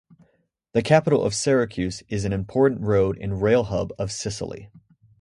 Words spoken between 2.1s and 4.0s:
an important road and rail hub